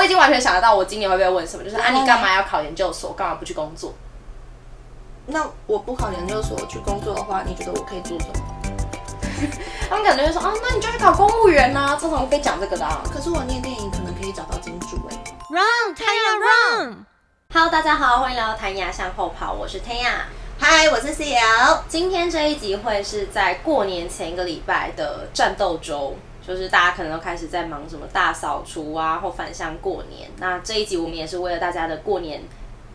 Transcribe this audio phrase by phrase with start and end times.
[0.00, 3.12] 我已经完全想得到我今年会被问什么，就是啊，你干嘛要考研究所？
[3.12, 3.92] 干嘛不去工作？
[5.26, 8.32] 那我不考研究所去工作的话，你觉得我可以做什么？
[9.90, 13.02] 他们可能就说啊，那你就去考公务员呐、这种被讲这个的、啊。
[13.12, 15.16] 可是我念电影可能可以找到金主哎、
[15.50, 17.04] Run，谭雅 Run。
[17.52, 20.22] Hello，大家好，欢迎来到弹牙向后跑，我是 Taya。
[20.58, 21.80] 嗨，我是 CL。
[21.88, 26.16] 今天这一集会是在过年前一个礼拜的战斗周，
[26.50, 30.28] 就是大家可能都开始在忙什么大扫除啊，或返乡过年。
[30.38, 32.42] 那这一集我们也是为了大家的过年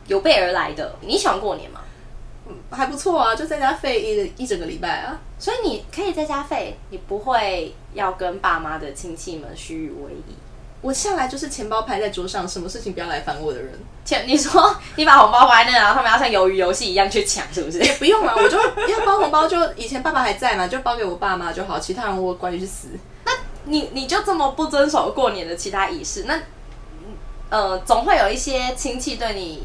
[0.08, 0.94] 有备而来的。
[1.00, 1.80] 你喜欢过年吗？
[2.70, 5.18] 还不错啊，就在家废一一整个礼拜啊。
[5.40, 10.34] 所以你可以在家废，你不会要跟爸妈的亲戚们虚与委蛇。
[10.82, 13.72] 我向来就是钱包拍在桌上，什么事情不要来烦我的人。
[14.04, 17.80] 钱你说你把红包放在那，然后他们要像鱿鱼游戏一样去抢，是不是？
[17.80, 22.90] 也不用啊，我就要包红包，就以前爸爸还在嘛，就包给我爸妈就好，其他人我管你去死。
[23.66, 26.40] 你你就这么不遵守过年的其他仪式，那
[27.50, 29.64] 呃，总会有一些亲戚对你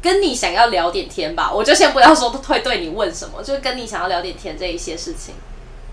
[0.00, 1.50] 跟你想要聊点天吧。
[1.52, 5.34] 我就先不要说会对你问什么，就跟你想要聊点天这一些事情。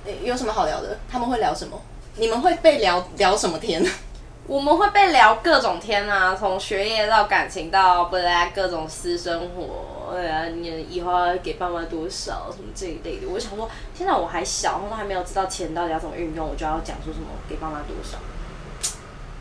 [0.06, 0.98] 诶有什么好聊的？
[1.12, 1.80] 他们会聊什么？
[2.16, 3.86] 你们会被聊聊什么天？
[4.48, 13.28] 我们会被聊各种天啊，从学业到感情到不来各种私生活，呃，你以后要给爸妈多少什么这一类的。
[13.28, 18.18] 我想说，现在，我还小，然后还没有知道钱到底要怎么运用，我就要讲说什么给爸妈多少。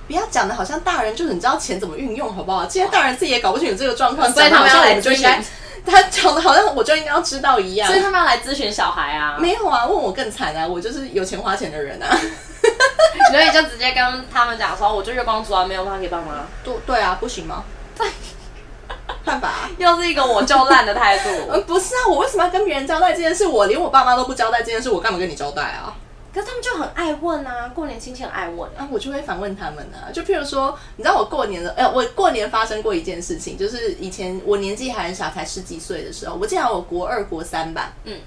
[0.06, 2.66] 不要讲的好像大人就是你知道钱怎么运用，好不好？
[2.68, 5.44] 现在大人自己也搞不清楚这个状况，所以他们要来就应该咨询，
[5.84, 7.96] 他讲的好像我就应该要知道一样所。
[7.96, 12.08] 以他们要来咨询小孩啊，没有啊，问我更惨啊，我就是有钱花钱的人啊。
[13.30, 17.64] 所以就直接跟他们讲说，我就月光族啊，没有办法给爸妈，对对啊，不行吗？
[19.28, 19.70] 犯法、啊。
[19.76, 21.28] 又是一个我就烂的态度。
[21.50, 23.46] 嗯， 不是啊，我为什么要跟别人交代这件事？
[23.46, 25.94] 我连我爸妈都不交代这件事，我干嘛跟你交代啊？
[26.32, 28.80] 可是他们就很爱问啊，过年亲戚很爱问啊。
[28.80, 38.18] 啊，我就会反问他们啊，就譬如说，你知道我过年的，呃，我过年发生过一件事情，就是以前我年纪还很小，才十几岁的时候，我记得我国二、国三吧，嗯，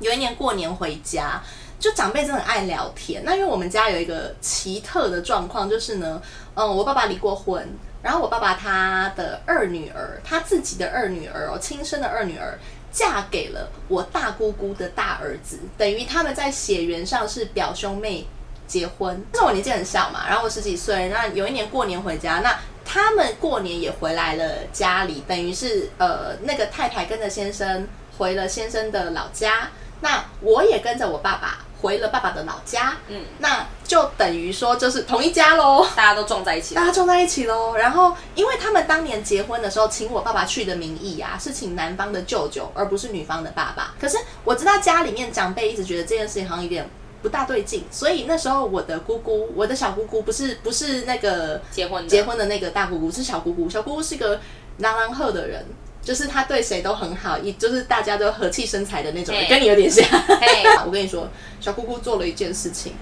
[0.00, 1.42] 有一年过年回家，
[1.78, 3.22] 就长辈真的很爱聊天。
[3.24, 6.22] 那因为我们家有一个奇特的状况，就是呢，
[6.54, 7.68] 嗯，我爸爸离过婚，
[8.02, 12.58] 然后我爸爸他的二女儿，他自己的二女儿哦，亲生的二女儿。
[12.94, 18.26] 嫁给了我大姑姑的大儿子，等于他们在血缘上是表兄妹
[18.66, 19.24] 结婚。
[19.32, 22.54] 那我年纪很小嘛，然后我十几岁，那有一年过年回家，那
[22.84, 27.88] 他们过年也回来了家里，等于是呃那个太太跟着先生
[28.18, 29.70] 回了先生的老家，
[30.02, 35.84] 那我也跟着我爸爸回了爸爸的老家，嗯，那就等于说就是同一家喽。
[35.94, 36.86] 大家都撞在一起大。
[36.86, 37.74] 家撞在一起喽。
[37.74, 43.94] 然后，因为他们当年结婚的时候，请我爸爸去的名义啊，是请男方的舅舅，而不是女方的爸爸。
[44.00, 46.88] 可是我知道家里面长辈一直觉得这件事情好像有点
[47.20, 53.68] 不大对劲，所以那时候我的姑姑，我的小姑姑不是不是那个结婚结婚的那个大姑姑，是小姑姑。
[53.68, 54.40] 小姑姑是个
[54.78, 55.66] 朗朗赫的人。
[56.02, 60.04] 就是他对谁都很好，也就是大家都和气生财的那种跟你有点像。
[60.28, 61.28] 嘿 我跟你说，
[61.60, 62.94] 小姑姑做了一件事情，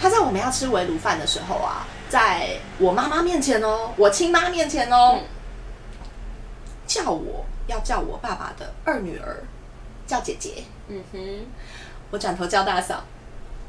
[0.00, 5.24] 她在我们要吃围炉饭的时候啊，在我妈妈面前哦，我亲妈面前哦，嗯
[6.86, 9.42] 叫我要叫我爸爸的二女儿
[10.06, 11.18] 叫姐姐，嗯哼，
[12.12, 13.02] 我转头叫大嫂。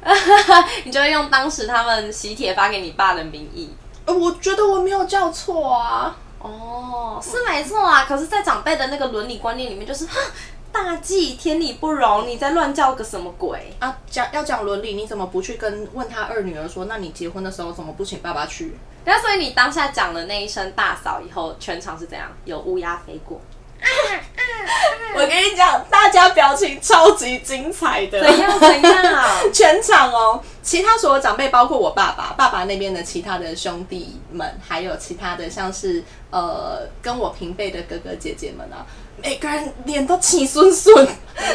[0.85, 3.73] 你就会用当时他们喜帖发给你爸的名义。
[4.05, 6.15] 呃，我觉得我没有叫错啊。
[6.39, 8.05] 哦，是没错啊。
[8.07, 10.19] 可是，在长辈的那个伦理观念里面，就是哼
[10.71, 13.73] 大忌天理不容，你在乱叫个什么鬼？
[13.79, 16.85] 啊，讲要讲伦理，你怎么不去跟问他二女儿说？
[16.85, 18.77] 那你结婚的时候怎么不请爸爸去？
[19.03, 22.29] 然后，所以你当下讲的那一声大嫂以后，全场是怎样？
[22.45, 23.41] 有乌鸦飞过？
[25.15, 29.23] 我跟你讲，大家表情超级精彩的，怎样怎样？
[29.53, 38.85] 全场哦，其他所有长辈，包括我爸爸、爸爸那边的其他的兄弟们，还有其他的像是呃跟我平辈的哥哥姐姐们啊，
[39.23, 41.07] 每个人脸都气顺顺，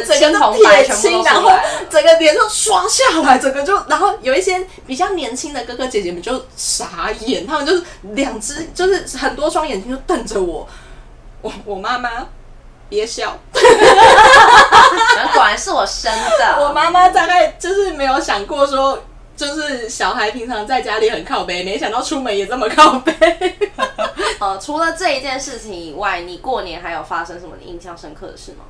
[0.09, 1.50] 整个都铁青，然后
[1.91, 7.84] 整个脸都刷下来，整个就，然后有一些比较年轻的哥哥姐姐们就傻眼，他们就是
[8.15, 10.67] 两只，就是很多双眼睛就瞪着我，
[11.43, 12.29] 我我妈妈
[12.93, 13.35] 别笑。
[15.33, 16.56] 果然是我生的。
[16.62, 19.03] 我妈妈大概就是没有想过说，
[19.35, 23.15] 就是小孩平常在家里很靠背，没想到出门也这么靠背。
[24.39, 28.65] 呃，除了这一件事情以外，你过年还有发生什么你印象深刻的事吗？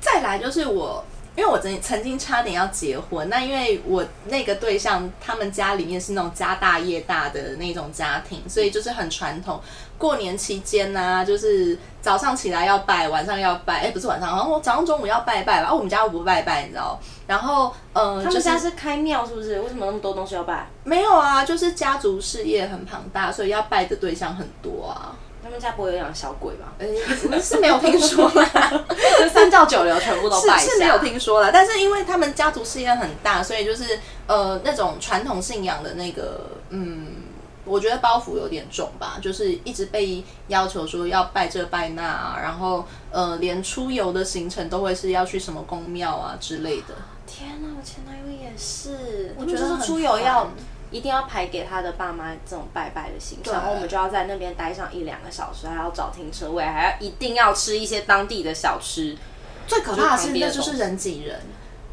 [0.00, 1.04] 再来就是我，
[1.40, 9.58] 因因为我曾曾经差点要结婚，那因为我那个对象他们家里面是那种家大业大的那种家庭，所以就是很传统。
[9.96, 15.70] 过年期间呢、就是早上起来要拜，晚上要拜，哎、不是晚上，然后早上中午要拜拜吧。
[15.70, 17.00] 哦，我们家又不拜拜，你知道？
[17.26, 19.58] 然后，呃，就是他们家是开庙是不是？
[19.62, 20.68] 为什么那么多东西要拜？
[20.84, 25.16] 没有啊，就是家族事业很庞大，所以要拜的对象很多啊。
[25.42, 26.72] 他们家不会有养小鬼吧？
[26.78, 28.84] 呃，是没有听说啦。
[29.18, 30.58] 就 三教九流全部都拜。
[30.58, 36.40] 是是没有听说啦，但是因为他们家族事业很大，所以就是呃那种传统信仰的那个
[36.70, 37.06] 嗯，
[37.64, 46.94] 我觉得包袱有点重吧，就是一直被要求说要拜这拜那啊，然后呃连出游的行程都会是要去什么宫庙啊之类的。
[47.26, 50.50] 天哪，我前男友也是，我觉得是出游要烦
[50.90, 59.16] 一定要排给他的爸妈这种拜拜的行程，然后我们就要在那边待上一两个小时，还要找停车位，还要一定要吃一些当地的小吃。
[59.66, 61.40] 最可怕的，是那就是人挤人。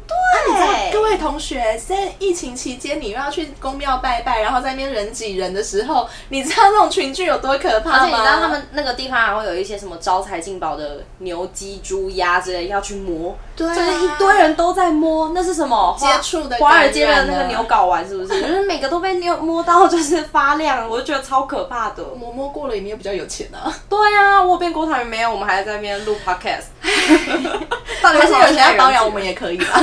[0.08, 7.98] 对各位同学，在疫情期间，你又要去宫庙拜拜，然后在那边人挤人的时候，你知道那种群聚有多可怕吗？
[7.98, 18.40] 而且你知道他们那个地方还会有一些什么招财进宝的牛、鸡、猪、鸭之类要去摸，对啊就是一堆人都在摸，那是什么接触的华尔街的那个牛睾丸是不是？
[18.40, 22.02] 就是每个都被牛摸到就是发亮，我就觉得超可怕的。
[22.18, 23.72] 摸摸过了，你也比较有钱啊。
[23.88, 25.30] 对啊，我有变郭台铭没有？
[25.30, 26.64] 我们还在那边录 podcast，
[28.02, 29.80] 到底还是有为什么人要包养我人们也可以吧。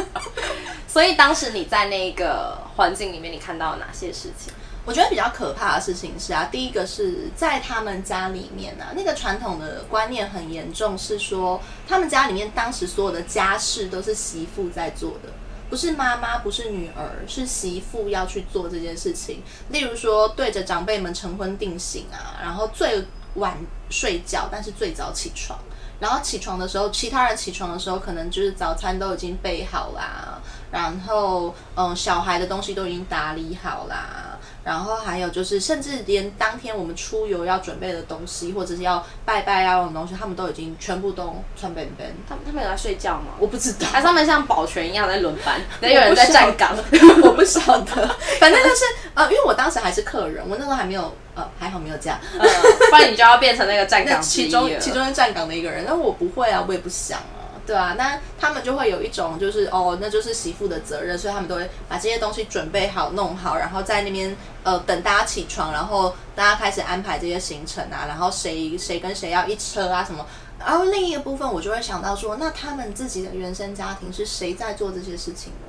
[0.86, 4.52] 所以当时你在那个环境里面，你看到了哪些事情？
[4.86, 15.30] 我觉得比较可怕的事情是啊，第一个是在他们家里面啊，那个传统的观念很严重，是说他们家里面当时所有的家事都是媳妇在做的。
[15.70, 19.42] 不是妈妈，不是女儿，是媳妇要去做这件事情。
[19.70, 23.02] 例如说，对着长辈们成婚定型啊，然后最
[23.36, 23.56] 晚
[23.90, 25.58] 睡觉，但是最早起床。
[26.00, 30.38] 然后起床的时候，其他人起床的时候，可能就是早餐都已经备好啦，
[30.70, 42.12] 然后嗯，小孩的东西都已经打理好啦，然后还有就是，甚至连当天我们出游要准备的东西，或者是要拜拜要用的东西，他们都已经全部都穿便便。
[42.28, 43.28] 他们他们有在睡觉吗？
[43.38, 45.60] 我不知道，还是他们像保全一样在轮班？
[45.80, 46.76] 那有人在站岗？
[47.22, 52.18] 我不晓得，反正就是呃，因为我当时还是客人，我那时候还没有呃，还好没有这样。
[52.38, 52.48] 呃，
[52.90, 54.48] 不然你就要变成那个站岗 之其。
[54.48, 70.24] 中其中是站岗的一个人，那我不会啊，我也不想啊，对啊，那他们就会有一种就是哦，那就是媳妇的责任，所以他们都会把这些东西准备好、弄好，然后在那边呃等大家起床，然后大家开始安排这些行程啊，然后谁谁跟谁要一车啊什么。
[70.58, 75.66] 然后另一个部分，我就会想到说，那他们自己的原生家庭是谁在做这些事情呢？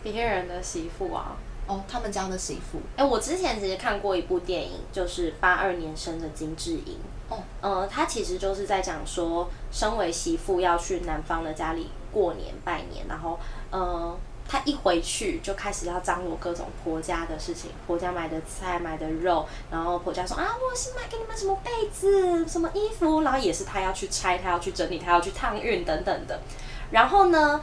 [0.00, 1.36] 别人的媳妇啊。
[1.68, 2.80] 哦，他们家的媳妇。
[2.96, 6.96] 哎、我之前其实看过一部电影，就是八二年生的金智英。
[7.28, 13.38] 哦，呃，她其实就是在讲说，身为媳妇要去男方的家里过年拜年，然后
[13.70, 14.16] 呃，
[14.48, 26.40] 她一回去就开始要张罗各种婆家的事情，婆家买的菜、买的肉，然后婆家说啊，我是买给你们什么被子、什么衣服，然后也是她要去拆、她要去整理、她要去烫熨等等的。
[26.92, 27.60] 然后呢，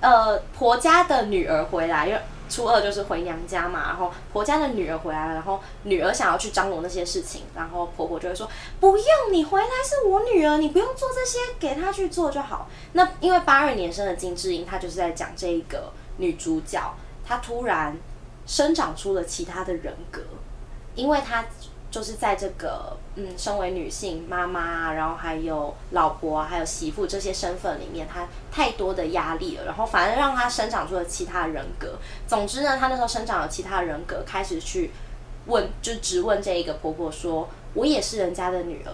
[0.00, 8.48] 呃，婆家的女儿回来，因为初二就是回娘家嘛，然后婆家的女儿回来了，然后女儿想要去张罗那些事情，然后婆婆就会说
[8.80, 12.68] 不用，你回来是我女儿，你不用做这些，给她去做就好。
[12.92, 16.94] 那因为八二年生的金智英，她就是在讲这个女主角，
[17.24, 17.96] 她突然
[18.46, 20.20] 生长出了其他的人格，
[20.94, 21.44] 因为她
[21.96, 31.94] 就是在这个嗯，身为女性妈妈啊，然后还有老婆啊，还有媳妇这些身份里面，她太多的压力了，然后反而让她生长出了其他人格。
[32.28, 34.90] 总之呢，她那时候生长了其他人格，开始去
[35.46, 38.92] 问，就直问这一个婆婆说：“我也是人家的女儿，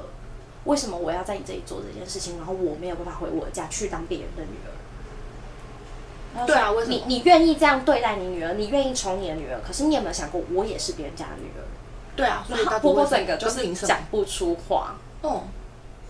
[0.62, 2.37] 为什么我要在你这里做这件事情？
[2.37, 11.67] 然后我没有办法回我家去当别人的女儿。”对啊为什么你你愿意这样对待你女儿，你愿意宠你的女儿，可是你有没有想过，我也是别人家的女儿？
[12.14, 14.97] 对啊，所以她婆婆整个就是讲不出话。
[15.23, 15.45] 哦，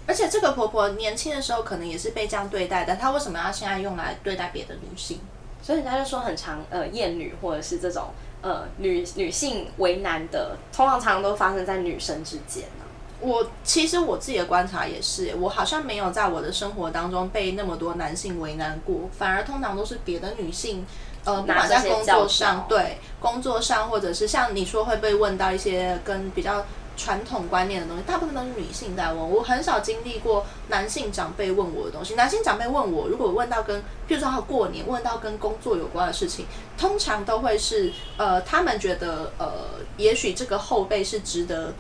[0.06, 5.20] 而且这个婆婆年轻的时候可能也是被这样对待的，她为什么要现在用来对待别的女性？
[5.62, 8.08] 所以人家就说很常呃厌女或者是这种
[8.40, 12.81] 呃女女性为难的，通常常常都发生在女生之间呢、
[13.22, 20.84] 我其实我自己的观察也是，我好像没有在我的生活当中被那么多男性为难过，反而通常都是别的女性。
[21.24, 29.30] 呃，不管在工作上，对工作上，或者是像你说会被问到一些跟比较传统观念的东西，大部分都是女性在问。
[29.30, 32.16] 我很少经历过男性长辈问我的东西。
[32.16, 36.44] 男性长辈问我，如果问到跟，譬如说他过年问到跟工作有关的事情，
[36.76, 39.52] 通常都会是呃，他们觉得呃，
[39.96, 41.72] 也许这个后辈是值得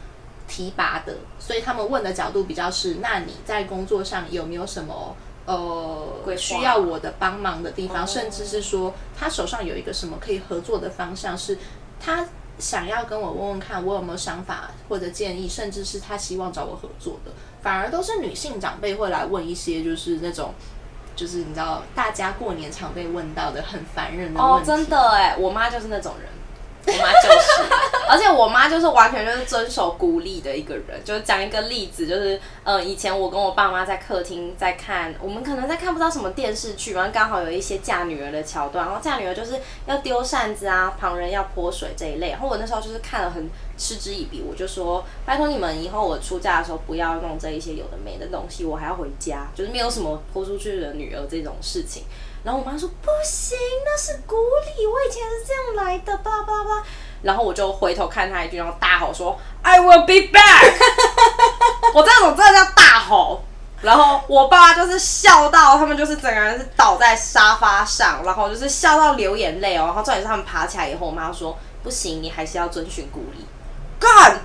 [0.48, 11.58] 提拔的，所以他们问的角度比较是，那你在工作上有没有什么呃需要我的帮忙的地方，哦甚至是说他手上有一个什么可以合作的方向，是
[12.00, 12.26] 他
[12.58, 17.32] 想要跟我问问看我有没有想法或者建议，甚至是他希望找我合作的，
[17.62, 20.54] 反而都是女性长辈会来问一些就是那种。
[21.14, 26.26] 就是你知道，大家过年常被问到的很烦人的问哦，真的哎，我妈就是那种人。
[26.84, 27.62] 我妈就是，
[28.08, 31.00] 而且我妈就是完全就是遵守鼓励的一个人。
[31.04, 42.30] 就是讲一个例子，就是呃，以前我跟我爸妈在客厅在看，我们可能在看不到什么电视剧，然后刚好有一些嫁女儿的桥段，然后嫁女儿就是要丢扇子啊，旁人要泼水这一类。
[42.30, 43.48] 然后我那时候就是看了很
[43.78, 52.02] 嗤之以鼻，我就说拜托你们以后我出嫁的时候不要弄这一些有的没的东西，我还要回家，就是没有什么泼出去的女儿这种事情。
[52.44, 56.82] 然后我妈说不行，那是鼓励，我以前是这样来的，巴拉巴拉巴拉。
[57.22, 60.72] 然后我就回头看他一句，然后大吼说 I will be back。
[61.94, 63.44] 我这种真的叫大吼。
[63.80, 69.86] 然后我爸就是笑到他们就是整个人是倒在沙发上，然后就是笑到流眼泪哦。
[69.86, 73.44] 然后重点是他们爬起来以后，我妈说不行，你还是要遵循鼓励。
[73.98, 74.40] 干，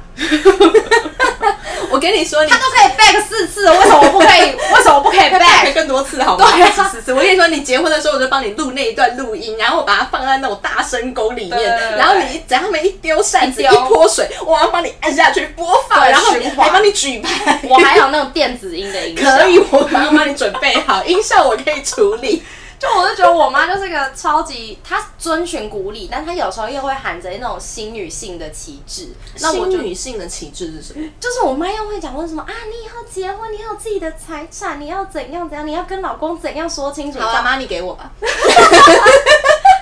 [1.97, 4.53] 我跟你说，你他都可以 back 四次了，为什么我不可以？
[4.71, 5.73] 为什么我不可以 back？
[5.73, 6.45] 更多次好吗？
[6.53, 7.11] 对啊不止四次。
[7.11, 11.59] 我跟你说，你结婚的时候我就帮你录那一段录音，然后我把它放在那种大声沟里面，
[11.97, 17.59] 然后你只要他们一丢扇子、一一泼水，我要帮你按下去播放，然后还帮你举牌。
[17.63, 22.43] 我还有那种电子音的音效， 可以，我马上帮你准备好，音效我可以处理。
[22.79, 29.09] 就我就觉得我妈就是个超级，她遵循古礼，但她有时候又会喊着那种新女性的旗帜。
[29.41, 31.09] 那我就新女性的旗帜是什么？
[31.19, 37.19] 就是我妈又会讲说什么啊，你以后结婚，你要有自己的财产，你要怎样怎样，你要跟老公怎样说清楚。
[37.19, 38.11] 好啊，妈，你给我吧。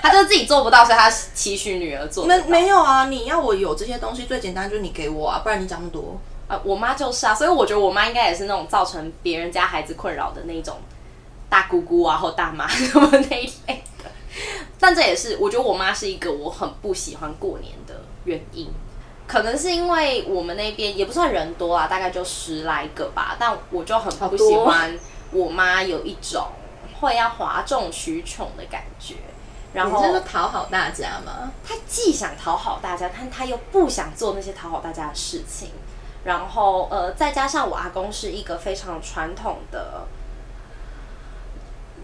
[0.02, 2.62] 她就是自己做不到，所以她期许女儿做得没。
[2.62, 6.18] 没有啊，你要我有这些东西，最简单就是你给我啊，不然你讲那么多。
[6.48, 10.76] 呃，我妈就是啊，所以我觉得我妈应该也是那种造成别人家孩子困扰的那种
[11.48, 14.10] 大姑姑啊或大妈 什么那一类的。
[14.78, 18.68] 但这也是我觉得我妈是一个我很不喜欢过年的原因，
[19.26, 24.98] 可能是因为我们那边也不算人多啊，大概就十来个吧，但我就很不喜欢
[25.32, 26.48] 我妈有一种
[27.00, 29.14] 会要哗众取宠的感觉。
[29.72, 31.50] 然后你是说讨好大家吗？
[31.66, 35.70] 他既想讨好大家，但他又不想做那些讨好大家的事情。
[36.24, 40.06] 然后呃，再加上我阿公是一个非常传统的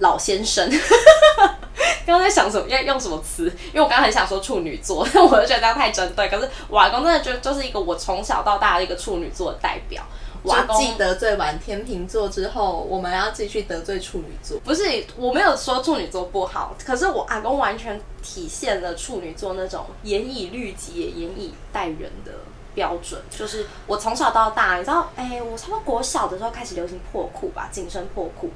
[0.03, 0.71] 老先生。
[2.05, 3.47] 刚刚在想什么要用什么词？
[3.69, 6.29] 因为我刚刚很想说处女座，但 我就觉得这样太针对。
[6.29, 10.03] 可是我阿公真的就就是一个我从小到大的一个处女座的代表。
[10.43, 14.59] 瓦工得罪完天秤座之后，我们要继续得罪处女座。
[14.65, 14.83] 不是，
[15.17, 22.33] 我没有说处女座不好，可是我阿公完全体现了处女座那种严以律己、也严以待人的
[22.75, 23.23] 标准。
[23.31, 28.51] 就是我从小到大，你知道，哎、我差不多国小的时候开始流行破裤吧，紧身破裤，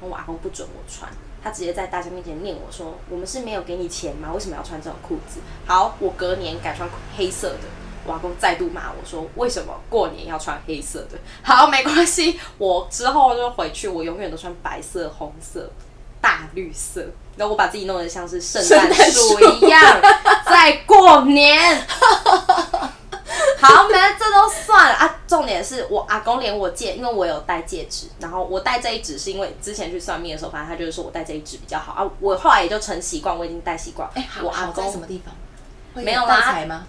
[0.00, 1.10] 我阿公不准我穿，
[1.42, 4.30] 他直接在大家面前念我说：“我们是没有给你钱吗？
[4.32, 7.60] 为什么要穿这种裤子？”好，我隔年改穿黑色的。
[8.04, 15.68] 我阿公再度骂我说：“为什么过年要穿黑色的？”好，没关系，我之后就回去，我永远都穿白色、红色、
[16.20, 17.04] 大绿色，
[17.36, 20.00] 然后我把自己弄得像是圣诞树树一样，
[20.46, 21.84] 在过年。
[23.60, 25.16] 好，没，这都算了啊。
[25.26, 32.10] 重点是我阿公连我戒，因为我有戴戒指，然后我戴这一指是因为之前去算命的时候，反正他就是说我戴这一指比较好啊。
[32.20, 34.08] 我后来也就成习惯，我已经戴习惯。
[34.14, 35.34] 哎、好，我阿公在什么地方？
[35.94, 36.26] 没有
[36.66, 36.86] 吗？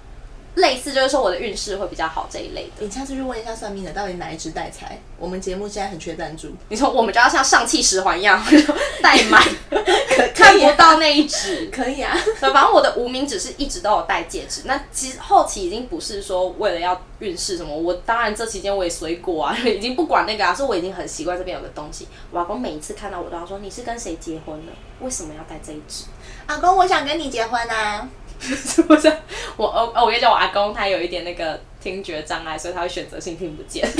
[0.57, 2.85] 类似就是说我的运势会比较好这一类的。
[2.85, 4.99] 你下次去问一下算命的，到底哪一支带财？
[5.17, 8.43] 我们节目现在很缺赞助，你说我们就要像上汽十环一样
[9.01, 11.69] 戴满，可看不到那一指。
[11.73, 12.17] 可以啊。
[12.39, 14.63] 反正我的无名指是一直都有戴戒指。
[14.65, 22.07] 那其实后期已经不是说为了要运势什么，我当然这期间我也随果啊，已经不管那个啊，是我已经很习惯这边有个东西。
[22.31, 24.73] 我阿公每一次看到我都要说：“你是跟谁结婚了？
[25.01, 26.05] 为什么要戴这一指
[26.47, 28.09] 阿公，我想跟你结婚啊！？”
[28.41, 29.11] 是不是？
[29.57, 33.87] 我哦哦，我跟你讲，我阿公他有一点那个听觉障碍，所以他会选择性听不见。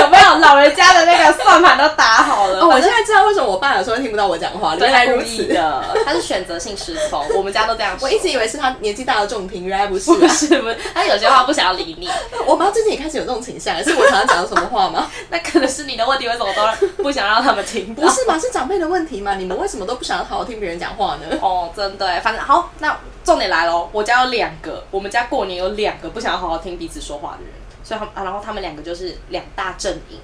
[0.00, 2.60] 有没有老人家的那个算盘都打好了？
[2.60, 5.44] 哦，我现在知道为什么我爸有时候听不到我讲话了，原来如意此。
[5.54, 7.96] 的，他是选择性失聪，我们家都这样。
[8.00, 10.28] 我一直以为是他年纪大了重听，原来不是不啊。
[10.28, 12.08] 是不是，他有些话不想要理你，
[12.46, 15.10] 我妈最近也开始有这种倾向，是我常常讲的什么话吗？
[15.30, 17.94] 那可能是你的问题，为什么都不想让他们听？
[17.94, 18.38] 不是嘛？
[18.38, 19.36] 是长辈的问题吗？
[19.36, 21.38] 你们为什么都不想好好听别人讲话呢？
[21.40, 27.52] 哦，真的耶，反正好，那重点来喽，我家有两个，我们家过年有两个不想好好听彼此说话的人，
[27.84, 30.18] 所以他们、啊，然后他们两个就是两大阵营。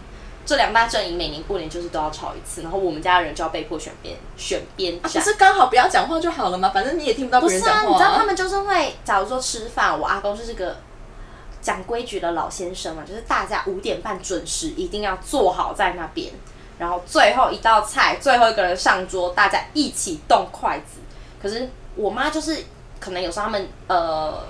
[0.46, 5.22] 这两大阵营每年过年就是都要吵一次，然后我们家的人就要被迫选边选边啊，不站。
[5.22, 6.70] 是刚好不要讲话就好了吗？
[6.74, 10.78] 反正你也听不到不是啊，别人讲话、你知道他们就是会，假如说吃饭，我阿公就是个
[11.60, 16.32] 讲规矩的老先生嘛，就是大家五点半准时一定要坐好在那边。
[16.78, 21.00] 然后最后一道菜，最后一个人上桌，大家一起动筷子。
[21.40, 22.64] 可是我妈就是
[22.98, 24.42] 可能有时候他们呃，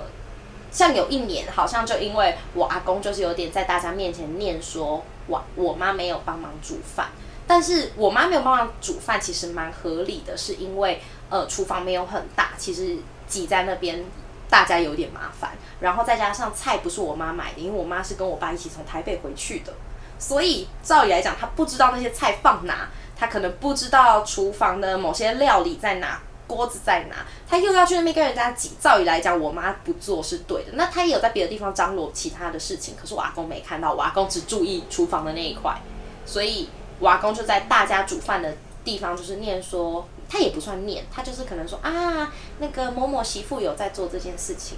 [0.71, 7.09] 像有一年好像就因为我阿公就是有点在大家面前念说我我妈没有帮忙煮饭，
[7.47, 12.97] 但是我妈没有帮忙煮饭其实蛮合理的，是因为呃厨房没有很大，其实
[13.27, 14.05] 挤在那边
[14.49, 19.73] 大家有点麻烦，然后再加上菜不是我妈买的，因为我妈是跟我爸一起从台北回去的，
[20.19, 26.21] 所以照理来讲，她不知道那些菜放哪，她可能不知道厨房的某些料理在哪。
[26.51, 27.25] 锅子在哪？
[27.49, 28.73] 他又要去那边跟人家挤。
[28.81, 30.73] 照理来讲，我妈不做是对的。
[30.73, 35.81] 那他也有在别的地方张罗其他的事情，可是我阿公没看到，我阿公只注意厨房的那一块，
[36.27, 44.77] 所以我阿公就在大家煮饭的地方，就是念说，他也不算念，他就是可能说啊，那个某某媳妇有在做这件事情。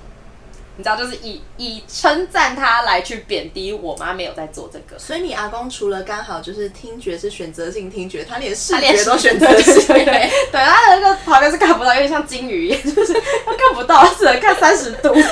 [0.77, 9.87] 你知道，就是以以称赞他来去贬低我妈没有在做这个，所以你阿公除了刚好就是听觉是选择性听觉，他连视觉都选择择性。
[9.89, 13.13] 对对，他的那个旁边是看不到，有点像金鱼一样，就是
[13.45, 15.15] 他看不到，只能看三十度。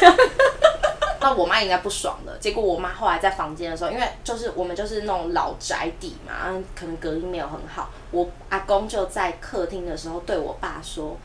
[1.22, 6.32] 那我妈应该不爽的，结果我妈后来在房间的时候，因为就是我们就是那种老宅邸嘛，
[6.74, 11.18] 可能隔音没有很好，我阿公就在客厅的时候对我爸说，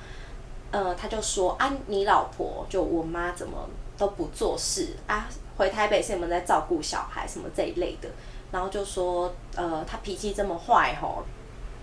[0.71, 8.09] 呃，他就说啊，你老婆就我妈怎么都不做事啊，回台北是你们在照顾小孩什么这一类的，
[8.51, 11.23] 然后就说呃，他脾气这么坏吼，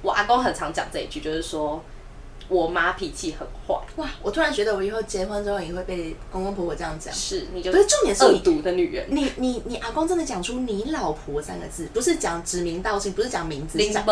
[0.02, 1.82] 我阿公很常讲这一句，就是说
[2.48, 4.06] 我妈脾气很坏，哇！
[4.20, 7.14] 我突然觉得我以后结婚之后也会被公公婆婆这样讲。
[7.14, 14.04] 是你就不是重点是恶你毒的女人，你你你阿公真的讲出“你老婆”三个字，不是讲指名道姓，不是讲名字，是讲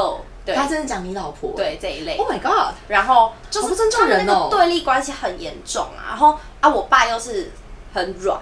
[0.43, 1.53] 对他真的讲你老婆。
[1.55, 2.17] 对这一类。
[2.17, 2.75] ，Oh my god！
[2.89, 6.09] 然后就是好不尊重人哦他们那个对立关系很严重啊。
[6.09, 7.51] 然后啊，我爸又是
[7.93, 8.39] 很软，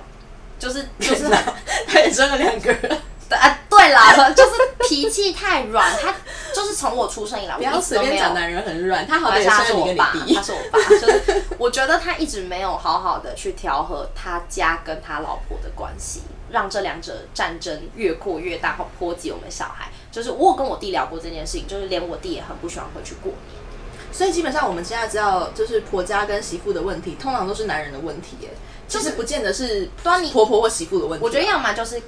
[0.58, 1.54] 就是 就是很
[1.86, 4.52] 他也生了两个人，对啊，对啦， 就是
[4.88, 5.92] 脾气太软。
[6.00, 6.14] 他
[6.54, 10.42] 就是从我出生以来，不要我一直都没有随便讲男人很软，他好歹也而且他是生了你跟我爸，他。
[10.42, 19.88] 是我爸，就是 我觉得他一直没有好好的去调和他家跟他老婆的关系，让这两者战争越扩越大，然后波及我们小孩。
[20.10, 23.58] 就是我有跟我弟聊过这件事情，就是连我弟也很不喜欢回去过年。
[24.10, 28.48] 所以基本上我们现在知道，就是婆家跟媳妇的问题，通常都是男人的问题，耶，
[28.88, 31.24] 就是不见得是端倪婆婆或媳妇的问题。
[31.24, 32.00] 我觉得要么就是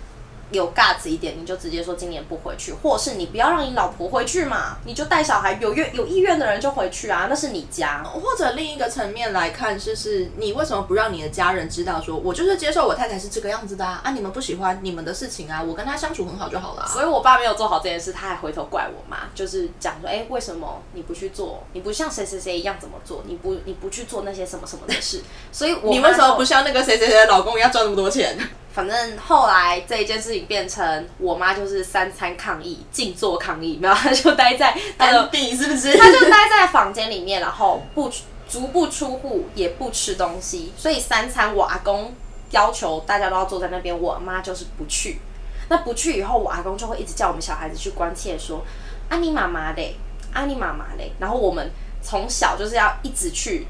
[0.50, 8.04] 有 guts 一点，你就直接说今年不回去，或是你不要让你老婆回去嘛，你就带小孩，有愿有意愿的人就回去啊，那是你家。
[8.04, 14.02] 或者另一个层面来看，就是你为什么不让你的家人知道说，我就是接受我太太是这个样子的啊？
[14.04, 16.86] 啊，你们不喜欢你们的事情啊，我跟她相处很好就好了、啊。
[16.86, 21.64] 所以我爸没有做好这件事，他还回头怪我妈，就是讲说，哎、为什么你不去做？
[21.72, 23.22] 你不像谁谁谁一样怎么做？
[23.26, 25.22] 你不你不去做那些什么什么的事？
[25.50, 26.44] 所以我你为什么不？
[26.50, 28.36] 像那个谁谁谁的老公一样赚那么多钱？
[28.72, 35.96] 反正后来这一件事情变成我妈就是三餐抗议，静坐抗议，没有，她就待在她的 安迪是不是？
[35.96, 38.10] 她就待在房间里面，然后不
[38.48, 42.12] 足不出户，也不吃东西，所以三餐我阿公
[42.50, 45.20] 要求大家都要坐在那边，我妈就是不去。
[45.68, 48.60] 那不去以后，我阿公就会一直叫我们小孩子去关切说
[49.08, 49.94] ：“啊，你妈妈嘞，
[50.32, 51.70] 啊，你妈妈嘞。”然后我们
[52.02, 53.68] 从小就是要一直去，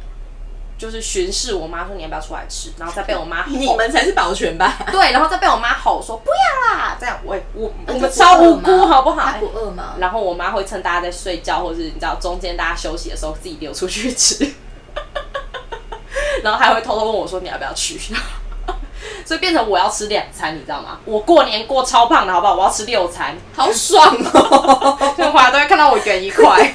[0.81, 4.79] 就是巡视我妈说你要不要出来吃，然后再被我妈吼 你们才是保全吧？
[4.91, 9.21] 对，然后再被我妈吼说不要啦，这样我我我们超无辜好不好？
[9.27, 9.97] 他不饿吗？
[9.99, 14.51] 然后我妈会趁大家在睡觉，或者是你知道中间大家休息的时候，自己溜出去吃，
[16.43, 18.01] 然后还会偷偷问我说你要不要去，
[19.27, 20.99] 所以变成我要吃两餐，你知道吗？
[21.05, 22.55] 我过年过超胖的好不好？
[22.55, 24.97] 我要吃六餐，好爽哦！
[25.15, 26.73] 所以回来都会看到我圆一块，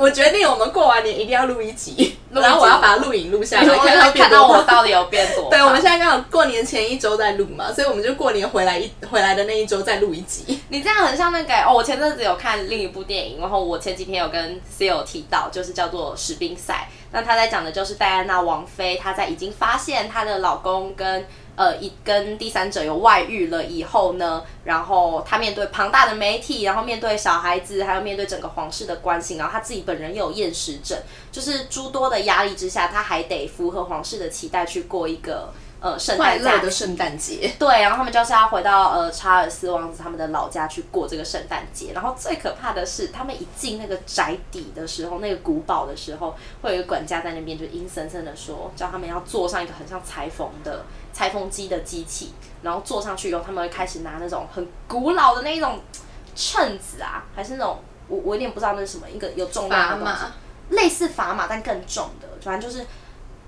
[0.00, 5.50] 我决定我们过完年一定要录一集，然后我要把录影录下来，看到我到底有变多？
[5.50, 10.58] 对，我们现在刚好过年前一周在录嘛，所以我们就过年回来一回来的那一周再录一集。
[10.70, 16.88] 你这样很像那个哦，我前阵子有看另一部电影，然后我前几天有跟 C 友提到，就是叫做《史宾赛》。
[17.12, 30.98] 那他在讲的就是戴安娜王妃，她在已经发现她的老公跟呃一跟第三者有外遇了以后呢，然后他面对庞大的媒体，然后面对小孩子，还有面对整个皇室的关心，然后他自己本人又有厌食症，
[31.30, 41.92] 就是诸多的压力之下，他还得符合皇室的期待去过一个呃圣诞快乐的圣诞节，对，然后他们就是要回到呃查尔斯王子他们的老家去过这个圣诞节。
[41.94, 55.80] 然后最可怕的是，他们一进那个宅邸的时候，那个古堡的时候，会有一个管家在那边就阴森森的说，叫他们要坐上一个很像裁缝的裁缝机的机器，然后坐上去以后，他们会开始拿那种很古老的那一种
[56.34, 62.86] 秤子啊，还是那种我我有点不知道那是什么，一个有重量的东西，类似砝码但更重的，反正就是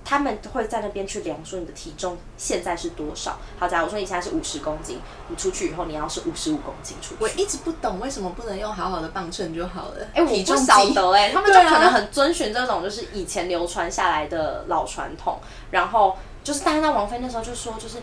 [0.04, 3.38] 他们会在那边去量说你的体重现在是多少。
[3.56, 7.20] 好，假如说你现在是五十公斤，你出去以后你要是五十五公斤出去。
[7.20, 10.06] 我一直不懂为什么不能用好好的磅秤就好了。
[10.12, 15.38] 哎、我不晓得哎、他们就可能很遵循这种就是以前流传下来的老传统，
[15.70, 17.98] 然后就是戴安娜王妃那时候就说，就是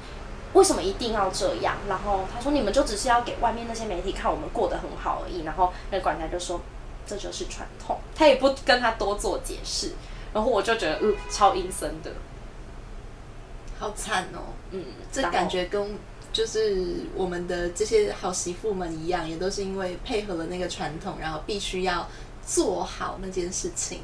[0.53, 1.75] 为什么一定要这样？
[1.87, 5.43] 然后他说你们就只是要给外面那些媒体看我们过得很好而已。
[5.43, 6.61] 然后那管家就说
[7.05, 9.91] 这就是传统，他也不跟他多做解释。
[10.33, 12.11] 然后我就觉得嗯超阴森的，
[13.79, 14.53] 好惨哦。
[14.71, 15.97] 嗯，这感觉跟
[16.31, 22.07] 就是我们的这些好媳妇们一样，也都是因为配合了那个传统，然后必须要
[22.45, 24.01] 做好那件事情。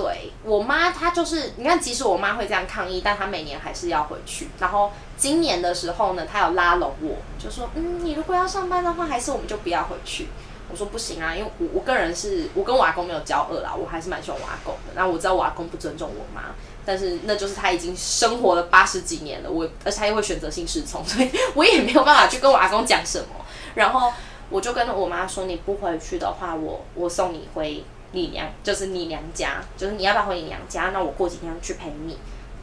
[0.00, 4.48] 对我妈，她就是你看，即使我妈会这样抗议，但她每年还是要回去。
[4.60, 10.28] 然后今年的时候呢，她有拉拢我，就说：“嗯，你如果要上班的话，还是我们就不要回去。”
[10.70, 14.92] 我说：“不行啊，因为我我个人是我跟我阿公没有交恶啦，我还是蛮喜欢我阿公的。
[14.94, 23.26] 那我知道我阿公不尊重我妈，但是那就是他已经生活了八十几年了，我而且他又会选择性失聪，所以我也没有办法去跟我阿公讲什么。
[23.74, 24.12] 然后
[24.50, 30.90] 我就跟我妈说：“你不回去的话，我我送你回你娘，就是你娘家，就是你要不要回你娘家？
[30.92, 32.18] 那我过几天去陪你，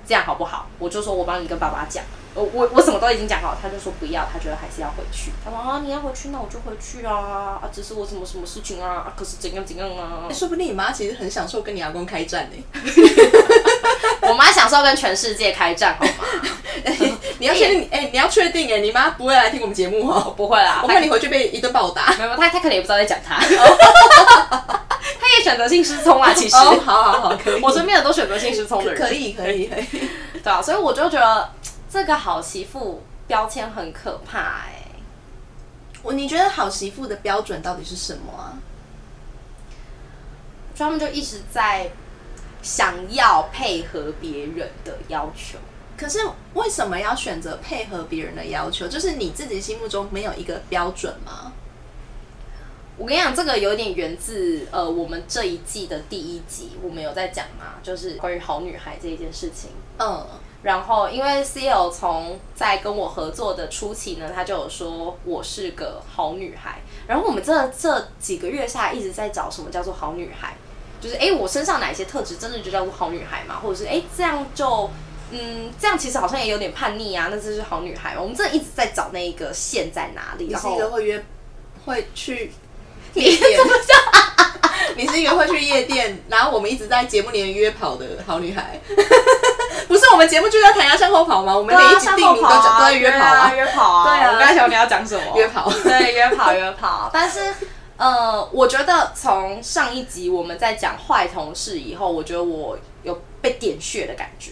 [0.07, 2.03] 这样好不好？”我就说我帮你跟爸爸讲，
[2.33, 5.31] 我我我什么都已经讲好，他就说不要，他觉得还是要回去。
[5.43, 10.33] 他说啊，你要回去，那我就回去啊，啊，只是我什么什么事情啊，啊可是怎样怎样啊欸。
[10.33, 12.63] 说不定你妈其实很享受跟你阿公开战呢、
[14.27, 16.11] 我妈享受跟全世界开战，好吗？
[17.37, 20.33] 你要确定，哎、你要确定哎，你妈不会来听我们节目哦。
[20.35, 22.13] 不会啦，我怕你回去被一顿暴打。
[22.17, 24.84] 没有，他他可能也不知道在讲他，他 也
[25.45, 26.55] 选择性失聪啊， 其实。
[26.55, 27.61] 哦，好好好，可以。
[27.61, 30.09] 我身边的都选择性失聪的人，可以可以可以。
[30.43, 31.51] 对啊，所以我就觉得
[31.87, 34.87] 这个好媳妇标签很可怕哎、
[36.01, 38.57] 我你觉得好媳妇的标准到底是什么啊？
[40.75, 41.91] 所以他们就一直在
[42.63, 45.59] 想要配合别人的要求。
[45.95, 46.19] 可是
[46.55, 48.87] 为什么要选择配合别人的要求？
[48.87, 51.53] 就是你自己心目中没有一个标准吗？
[52.97, 59.71] 我跟你讲，这个有点源自呃我们这一季的第一集，我们有在讲嘛，就是关于好女孩这一件事情。
[59.99, 60.25] 嗯，
[60.63, 66.79] 然后，因为 CL 从在跟我合作的初期呢，他就有说我是个好女孩。
[67.07, 70.55] 然后我们这这几个月下来一直在找什么叫做好女孩，
[71.01, 73.59] 就是诶，我身上哪一些特质真的就叫做好女孩嘛？
[73.59, 74.89] 或者是诶，这样就
[75.31, 78.17] 嗯，这样其实好像也有点叛逆啊，那这是好女孩？
[78.17, 80.45] 我们真的一直在找那一个线在哪里。
[80.45, 81.25] 你是然后一个会约
[81.85, 82.51] 会去
[83.15, 83.59] 夜店，
[84.95, 88.79] 你是一个会去夜店，然后我们一直在节目里面约跑的好女孩。
[89.87, 91.55] 不是我们节目就叫谈下向后跑吗？
[91.55, 95.37] 我们每一集定名都讲都在约跑啊，约跑啊，对啊我刚才想你要讲什么？
[95.37, 95.69] 约跑。
[95.69, 97.09] 对，约跑约跑。
[97.13, 97.53] 但是，
[97.97, 104.51] 呃，我觉得从上一集我们在讲坏同事以后，我觉得我有被点穴的感觉。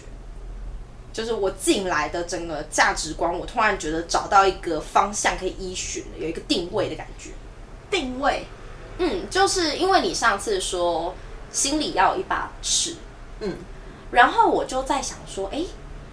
[1.12, 7.30] 就是我进来的整个价值观，我突然觉得找到一个方向可以依循的，有一个定位的感觉。
[7.90, 8.44] 定位，
[8.98, 11.14] 嗯，就是因为你上次说
[11.50, 12.96] 心里要有一把尺，
[13.40, 13.56] 嗯，
[14.10, 15.62] 然后我就在想说，哎、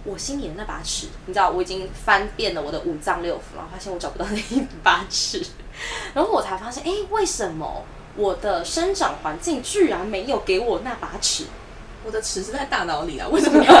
[0.04, 5.44] 我心里的那把尺，你知道，我已经翻遍了我的五脏六腑，然后发现我找不到那一把尺，
[6.14, 7.84] 然后我才发现，哎、为什么
[8.16, 11.46] 我的生长环境居然没有给我那把尺？
[12.04, 13.72] 我的尺是在大脑里啊，为什么要？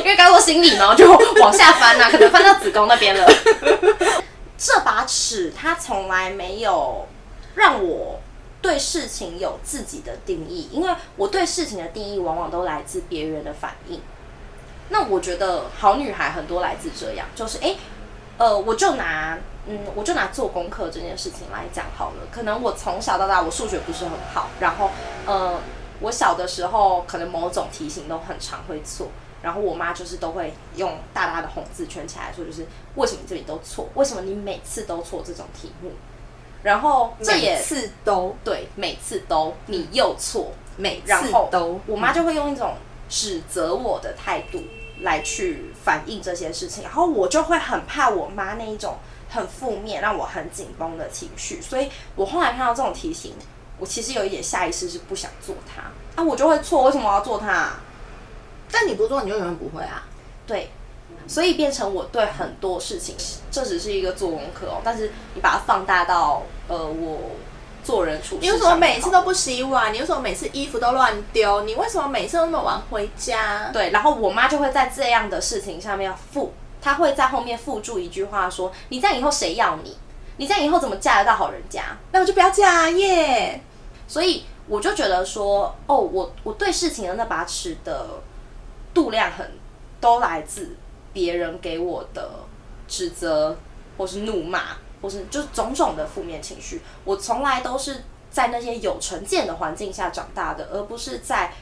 [0.00, 1.08] 因为刚说心里嘛，就
[1.40, 3.24] 往下翻呐、可能翻到子宫那边了。
[4.58, 7.06] 这把尺它从来没有
[7.56, 8.20] 让我
[8.62, 14.00] 对事情有自己的定义，因为我对事情的定义往往都来自别人的反应。
[14.88, 17.76] 那我觉得好女孩很多来自这样，就是诶，
[18.38, 22.28] 呃，我就拿嗯，我就拿做功课这件事情来讲好了。
[22.30, 24.90] 可能我从小到大我数学不是很好，然后
[25.26, 25.58] 呃，
[26.00, 29.08] 我小的时候可能某种题型都很常会错，
[29.42, 33.88] 然后我妈就是都会用大大的红字圈起来说，就是为什么这里都错？
[33.94, 35.90] 为什么你每次都错这种题目？
[36.66, 41.12] 然后这也每次都对，每次都你又错，每次
[41.48, 42.74] 都，我妈就会用一种
[43.08, 44.64] 指责我的态度
[45.02, 48.96] 来去反映这些事情，然后我就会很怕我妈那一种
[49.30, 53.34] 很负面、让我很紧绷的情绪，所以我后来看到这种题型，
[53.78, 55.82] 我其实有一点下意识是不想做它
[56.20, 57.74] 啊，我就会错，为什么我要做它？
[58.72, 60.04] 但你不做，你就永远不会啊。
[60.48, 60.68] 对，
[61.28, 63.14] 所以变成我对很多事情，
[63.50, 67.18] 这只是一个做功课哦，但是你把它放大到呃我
[67.82, 69.92] 做人处事，你为什么每次都不洗碗？
[69.92, 71.62] 你为什么每次衣服都乱丢？
[71.62, 73.70] 你为什么每次都那么晚回家？
[73.72, 79.96] 对，然后我妈就会在这样的事情上面附，她会在后面附注一句话说：“你这样以后谁要你？
[80.36, 83.60] 你这样以后怎么嫁得到好人家那我就不要嫁啊耶！？”
[84.08, 88.06] 所以我就觉得说，哦，我我对事情的那把尺的
[88.92, 89.52] 度量很
[90.00, 90.76] 都来自
[91.16, 92.30] 别人给我的
[92.86, 93.56] 指责，
[93.96, 96.82] 或是怒骂，或是就种种的负面情绪。
[97.06, 101.54] 我从来都是在那些有成见的环境下长大的，而不是在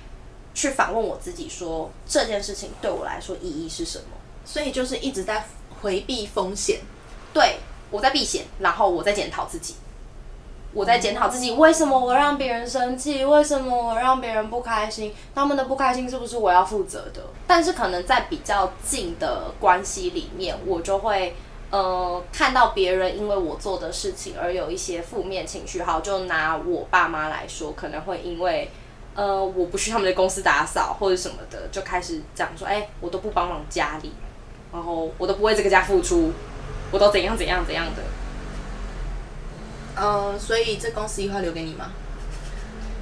[0.55, 4.07] 去反问我自己说这件事情对我来说意义是什么。
[4.45, 5.47] 所以就是一直在
[5.81, 6.81] 回避风险。
[7.33, 7.61] 对
[7.93, 9.77] 我在避险，然后我在检讨自己，
[10.75, 17.23] 我在检讨自己为什么我让别人生气，为什么我让别人不开心，他们的不开心是不是我要负责的？
[17.47, 21.37] 但是可能在比较近的关系里面，我就会
[21.71, 25.81] 呃看到别人因为我做的事情而有一些负面情绪。
[25.81, 28.71] 好，就拿我爸妈来说，可能会因为
[29.15, 34.13] 呃我不去他们的公司打扫或者什么的，就开始讲说，哎、我都不帮忙家里，
[34.73, 36.33] 然后我都不为这个家付出。
[36.91, 38.03] 我都怎样怎样怎样的，
[39.97, 41.93] 呃，所以这公司以后留给你吗？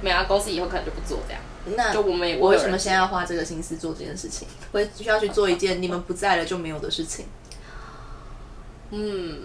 [0.01, 1.41] 没有啊，公司以后可能就不做这样。
[1.77, 4.47] 那就我们也我为什么现在要花这个心思做这件事情？
[4.73, 7.25] 会需要去做一件你们不在了就没有的事情？
[8.91, 9.39] 嗯，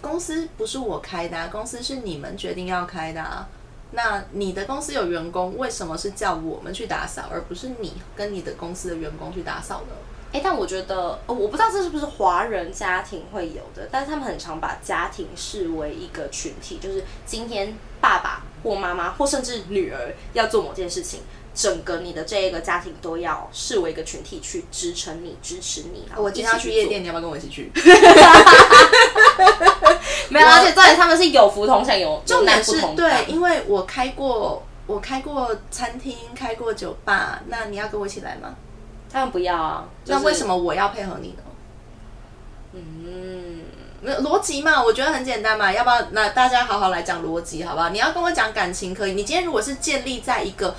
[0.00, 3.48] 公司不是我开的、啊，公司是你们决定要开的、啊。
[3.90, 9.94] 那你的公司有员工，为什么是叫我们去打扫，而不是你跟你的公司的员工去打扫呢？
[10.30, 21.20] 哎、但我觉得，哦我不知道这是不是华人家庭会有的，但是他们很常把家庭视为一个群体，就是今天爸爸或妈妈或甚至女儿要做某件事情，
[21.54, 26.06] 整个你的这一个家庭都要视为一个群体去支撑你、支持你。
[26.14, 27.72] 我今天要去夜店，你要不要跟我一起去？
[30.28, 38.54] 没有，而且重点他们是有福同享，有 有重点是对，因为我开过，我开过餐厅，开过酒吧，那你要跟我一起来吗？
[39.10, 39.84] 他们不要啊。
[40.06, 40.56] 那为什么？
[40.56, 41.42] 么我要配合你呢？
[42.72, 43.62] 嗯，
[44.02, 47.88] 没有逻辑嘛，我觉得很简单嘛，要不要那大家好好来讲逻辑，好不好？
[47.88, 50.74] 你要跟我讲感情可以，你今天如果是建立在一个，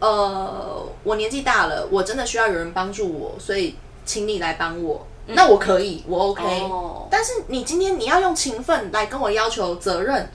[0.00, 6.42] 呃，我年纪大了，我真的需要有人帮助我，所以请你来帮我，那我可以，我 OK。
[6.62, 10.28] 哦但是你今天你要用情分来跟我要求责任，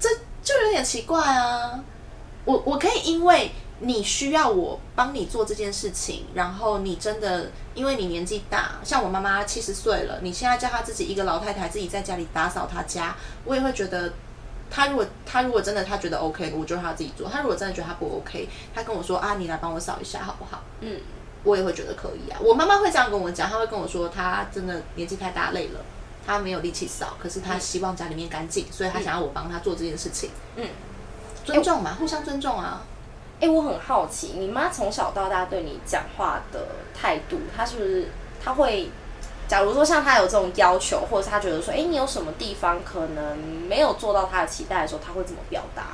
[0.00, 0.08] 这
[0.42, 1.78] 就有点奇怪啊。
[2.44, 14.12] 我我可以因为你需要我帮你做这件事情，然后你真的因为你年纪大，像我妈妈七十岁了，你现在叫她自己一个老太太自己在家里打扫她家，我也会觉得。
[14.70, 17.26] 她如果她如果真的她觉得 OK，我就让她自己做。
[17.26, 20.62] 她如果真的觉得她不 OK，她跟我说啊，你来帮我扫一下好不好？
[20.82, 21.00] 嗯，
[21.42, 22.38] 我也会觉得可以啊。
[22.38, 25.80] 我妈妈会这样跟我讲，她会跟我说，她真的年纪太大累了，
[26.26, 30.28] 她没有力气扫，可是她希望家里面干净，所以她想要我帮她做这件事情。
[30.56, 30.68] 嗯，
[31.46, 32.82] 尊重嘛，互相尊重啊。
[33.40, 36.60] 哎、我很好奇，你妈从小到大对你讲话的
[36.92, 38.08] 态度，她是不是
[38.44, 38.90] 她会，
[39.46, 45.84] 假如说像她有这种要求，或者是她觉得说，哎、你有什么地方可能没有做到她的期待的时候，她会怎么表达？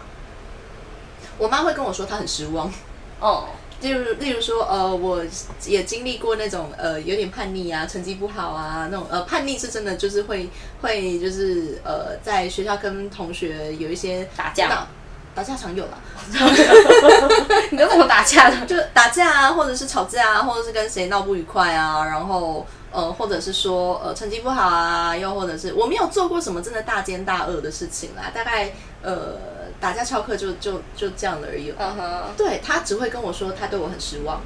[1.37, 2.73] 我妈会跟我说她很失望，
[3.21, 3.49] 哦、
[3.83, 5.23] 例如例如说，呃，我
[5.67, 10.49] 也经历过那种呃有点叛逆啊，成绩不好啊，那种呃叛逆是真的就是会
[10.81, 14.87] 会就是呃在学校跟同学有一些打架闹
[15.35, 15.99] 打架常有啦，
[17.71, 18.57] 你都怎么打架的？
[18.67, 29.37] 就打架啊，或者是吵架啊，或者是跟谁闹不愉快啊，然后呃，或者是说呃成绩不好啊，又或者是我没有做过什么真的大奸大恶的事情啦，大概呃
[29.81, 31.75] 打架翘课就就就这样而已。
[31.77, 34.41] 嗯哼，对他只会跟我说他对我很失望，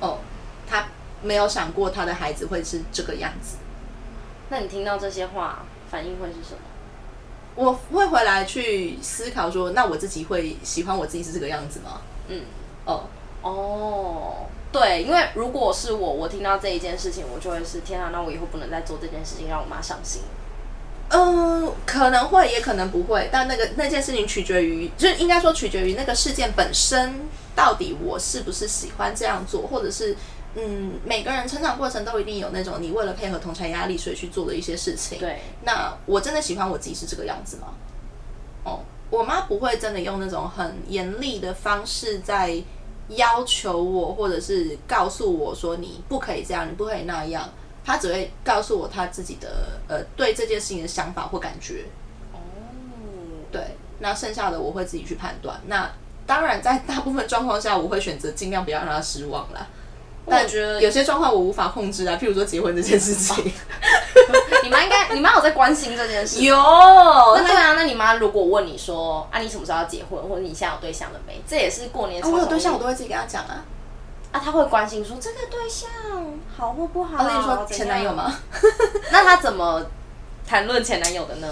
[0.00, 0.18] 哦，
[0.66, 0.86] 他
[1.22, 3.58] 没有想过他的孩子会是这个样子。
[4.48, 6.60] 那你听到这些话，反应会是什么？
[7.58, 12.00] 我会回来去思考说，那我自己会喜欢我自己是这个样子吗？
[12.28, 12.42] 嗯，
[12.84, 13.02] 哦，
[13.42, 20.22] 哦，对，因为如果是我，我听到这一件事情，我就会是天啊，那我以后不能再做这件事情，让我妈伤心。
[21.08, 27.22] 嗯，可能会，也可能不会，但那个那件事情取决于，就是应该说取决于那个事件本身，
[27.56, 30.16] 到底我是不是喜欢这样做，或者是，
[30.60, 35.16] 嗯，每个人成长过程都一定有那种你为了配合同侪压力所以去做的一些事情。
[35.20, 37.68] 对，那我真的喜欢我自己是这个样子吗？
[38.64, 42.60] 哦，我妈不会真的用那种很严厉的方式在
[43.10, 47.48] 要求我，或者是告诉我说你不可以这样，你不可以那样。
[47.84, 51.84] 她只会告诉我她自己的呃对这件事情的想法或感觉。
[52.32, 52.38] 哦，
[53.52, 53.62] 对，
[54.00, 55.60] 那剩下的我会自己去判断。
[55.68, 55.88] 那
[56.26, 59.66] 当然，在大部分状况下，我会选择尽量不要让她失望啦。
[60.30, 63.52] 但我觉得有些状况我无法控制啊，譬如说结婚这件事情。
[64.64, 66.44] 你妈应该，你妈有在关心这件事吗。
[66.44, 66.56] 有，
[67.36, 71.40] 那对啊，那你妈如果问你说啊，你什么时候要结婚，或者你现在有对象了没？
[71.46, 73.64] 这也是过年、啊我有对象，我都会自己跟她讲啊。
[74.30, 75.88] 啊，他会关心说这个对象
[76.54, 77.16] 好或不好。
[77.16, 78.16] 啊，例如说前男友样？
[78.16, 78.36] 吗？
[79.10, 79.82] 那他怎么
[80.46, 81.48] 谈论前男友的呢？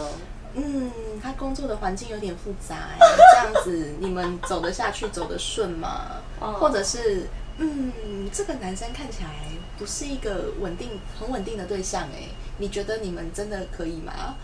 [0.55, 0.91] 嗯，
[1.23, 6.03] 他工作的环境有点复杂、欸，这样子你们走得下去，走得顺吗？
[6.41, 7.27] 哦或者是
[7.59, 7.92] 嗯，
[8.33, 9.31] 这个男生看起来
[9.79, 14.35] 不是一个稳定、很稳定的对象哎，你觉得你们真的可以吗？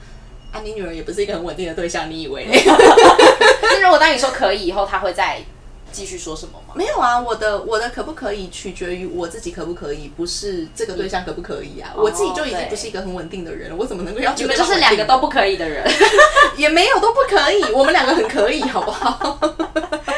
[0.53, 2.63] 啊，你女儿也不是一个很稳定的对象，你以为嘞？
[3.63, 5.43] 那如果当你说可以以后，他会再
[5.91, 6.75] 继续说什么吗？
[6.75, 11.93] 没有啊，我的我的可不可以取决于我自己可不可以，不是这个对象可不可以啊？
[11.97, 15.87] 我自己就已经不是一个很稳定的人了，我怎么能够要求你们就是两个都不可以的人。
[16.57, 19.39] 也没有都不可以，我们两个很可以，好不好？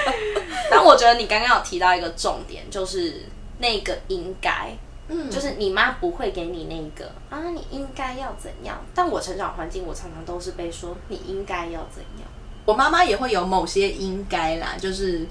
[0.85, 3.23] 但我觉得你刚刚有提到一个重点，就是
[3.57, 4.77] 那个应该，
[5.09, 8.79] 嗯，就是你妈不会给你那个啊，你应该要怎样。
[8.95, 12.29] 但我成长环境，我常常都是被说你应该要怎样。
[12.67, 15.27] 我妈妈也会有某些应该啦，就是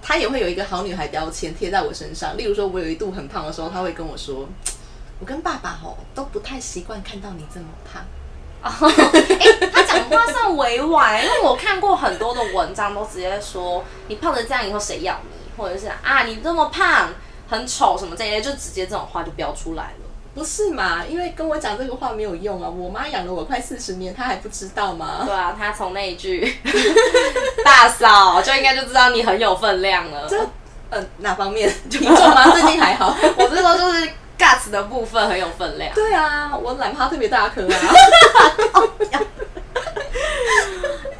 [0.00, 2.36] 她也会有一个好女孩标签贴在我身上。
[2.36, 4.48] 例如说，我有一度很胖的时候，她会跟我说
[5.18, 8.04] ：“我跟爸爸吼都不太习惯看到你这么胖。”
[8.62, 17.10] 哎、他讲话算委婉，因为我看过很多的文章，都直接说你胖成这样以后谁要你，或者是啊你这么胖
[17.48, 19.88] 很丑什么这些，就直接这种话就标出来了。
[20.34, 21.04] 不是嘛？
[21.06, 22.66] 因为跟我讲这个话没有用啊！
[22.66, 25.24] 我妈养了我快四十年，她还不知道吗？
[25.26, 26.56] 对啊，她从那一句
[27.62, 30.26] 大嫂就应该就知道你很有分量了。
[30.26, 30.40] 这
[30.88, 32.50] 呃哪方面 体重吗？
[32.50, 33.14] 最近还好。
[33.36, 34.08] 我是说就是
[34.42, 35.94] guts 的部分很有分量。
[35.94, 37.78] 对啊，我懒趴特别大颗啊。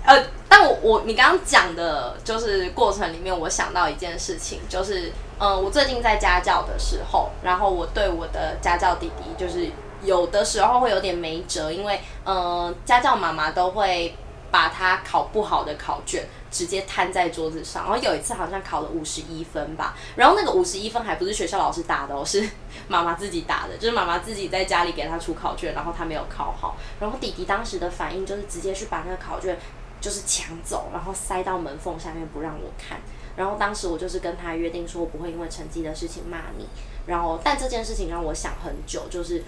[0.04, 9.70] 呃，但我我你刚刚讲的就是过程里面，我想到一件事情，就是嗯、呃我最近在家教的时候，然后我对我的家教弟弟，就是
[10.02, 14.16] 有的时候会有点没辙，因为嗯、呃家教妈妈都会
[14.50, 22.48] 把他考不好的考卷直接摊在桌子上，然后有一次好像考了五十一分吧，然后那个五十一分还不是学校老师打的哦，是
[22.86, 29.58] 妈妈自己打的，就是妈妈自己在家里给他出考卷，然后他没有考好，然后弟弟当时的反应就是直接去把那个考卷
[30.00, 33.00] 就是抢走，然后塞到门缝下面不让我看。
[33.34, 36.66] 然后当时我就是跟他约定说，我不会因为成绩的事情骂你。
[37.06, 39.42] 然后，但这件事情让我想很久，就是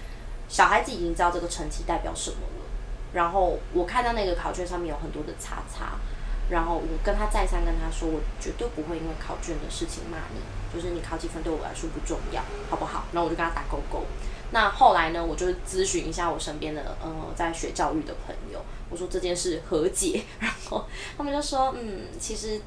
[0.49, 2.65] 小孩子已经知道这个成绩代表什么了。
[3.13, 5.99] 然后我看到那个考卷上面有很多的叉叉，
[6.49, 10.39] 然后我跟他再三跟他说，我绝对不会因为考卷的事情骂你，
[10.73, 13.05] 就是你考几分对我来说不重要，好不好？
[13.11, 14.03] 然后我就跟他打勾勾。
[14.51, 20.85] 那后来呢，我就咨询一下我身边的呃在学教育的朋友，我说这件事和解， 然后
[21.17, 22.61] 他们就说，嗯，其实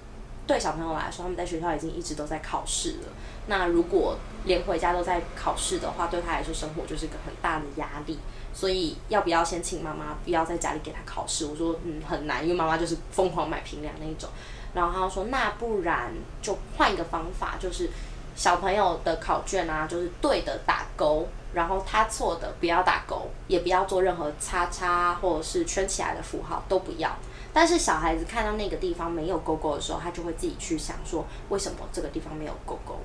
[0.47, 3.09] 对小朋友来说，他们在学校已经一直都在考试了。
[3.47, 8.19] 那如果连回家都在考试的话，对他来说生活就是个很大的压力。
[8.53, 11.47] 所以要不要先请妈妈不要在家里给他考试？
[11.47, 14.29] 我说嗯很难，因为妈妈就是疯狂买平量那一种。
[14.75, 17.89] 然后他说那不然就换一个方法，就是
[18.37, 27.17] 小朋友的考卷啊，就是对的打勾，然后他错的不要打勾，也不要做任何叉叉或者是圈起来的符号都不要。
[27.53, 32.99] 但是小孩子看到那个地方没有勾勾的时候，他就会自己去想说为什么这个地方没有勾勾。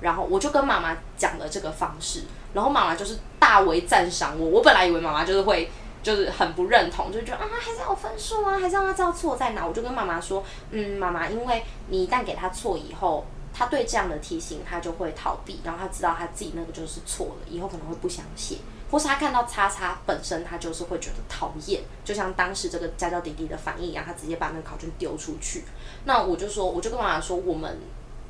[0.00, 4.48] 然后我就跟妈妈讲了这个方式，然后妈妈就是大为赞赏我。
[4.48, 5.70] 我本来以为妈妈就是会
[6.02, 9.66] 就是很不认同，就觉得啊还是要分数啊，还是让他知道错在哪。
[9.66, 18.56] 我就跟妈妈说，嗯，妈妈，因为你一旦给他错以后，他对这样的题型他就会逃避，然后他知道他自己那个就是错了，以后可能会不想写，
[18.90, 25.64] 或是他看到叉叉本身他就是会觉得讨厌，就像当时这个家教弟弟的反应一样，他直接把那个考卷丢出去。
[26.04, 27.78] 那我就说，我就跟妈妈说，我们。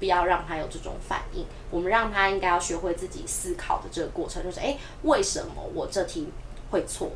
[0.00, 6.32] 不要让他有这种反应，我们让他应该要学会自己思考的这个过程，就是诶，为什么我这题
[6.70, 7.10] 会错？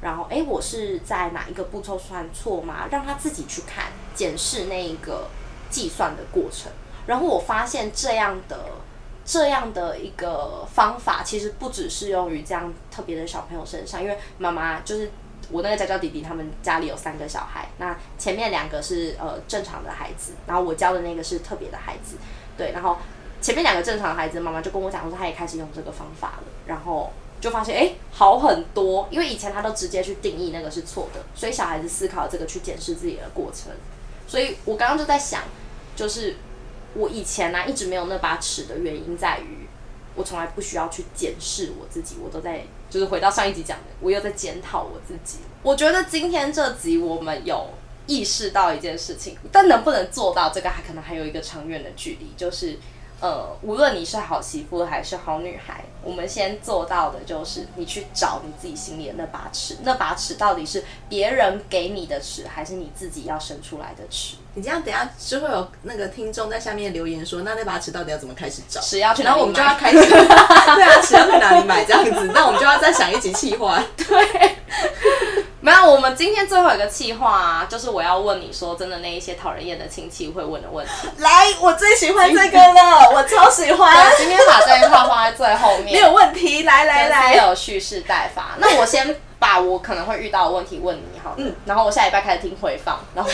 [0.00, 2.86] 然后诶，我是在哪一个步骤算错吗？
[2.90, 5.26] 让他自己去看检视那一个
[5.70, 6.70] 计算的过程。
[7.06, 8.66] 然后我发现这样的
[9.24, 15.10] 这样的一个方法，其实不只适用于这样特别的小朋友身上，因为妈妈就是。
[15.50, 22.16] 我那个家教弟弟，他们家里有三个小孩，那前面两个是呃正常的孩子，然后我教的那个是特别的孩子，
[22.56, 22.96] 对，然后
[23.40, 33.72] 前面两个正常的孩子，妈妈就跟我讲说，她也开始用这个方法了，然后就发现哎、诶好很多，因为以前他都直接去定义那个是错的，所以小孩子思考这个去检视自己的过程，
[34.26, 35.42] 所以我刚刚就在想，
[35.96, 36.36] 就是
[36.94, 39.66] 我以前呢、一直没有那把尺的原因在于。
[40.14, 45.38] 我从来不需要去检视我自己，我都在就是回到上一集讲的，我又在检讨我自己。
[45.62, 47.70] 我觉得今天这集我们有
[48.06, 52.32] 意识到一件事情，但能不能做到这个，还可能还有一个长远的距离。
[52.36, 52.76] 就是
[53.22, 64.34] 呃，无论你是好媳妇还是好女孩，我们先做到的就是你去找你自己心里的那把尺，那把尺到底是别人给你的尺，还是你自己要生出来的尺？
[64.54, 68.80] 你这样等一下就会有那个听众在下面留言说，那那把尺到底要怎么开始找？
[68.80, 72.32] 尺要去哪里然后我们就要开始， 对啊，尺要去哪里买这样子？
[72.34, 73.80] 那我们就要再想一集气话。
[73.96, 74.56] 对，
[75.64, 81.08] 没有，我们今天最后一个计划、啊，就是我要问你说，真的那一些讨人厌的亲戚会问的问题。
[81.18, 86.64] 来，我最喜欢这个了，我超喜欢，，今天把这一块放在最后面，没有问题。
[86.64, 88.56] 来来来来，有蓄势待发。
[88.58, 93.30] 那我先把我可能会遇到的问题问你好，嗯然后我下礼拜开始听回放，然后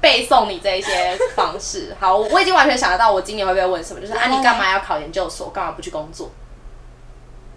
[0.00, 1.94] 背诵你这一些方式。
[1.98, 6.30] 好，我已经完全想得到我今年会被问什么，就是啊，你干嘛要考研究所，干嘛不去工作？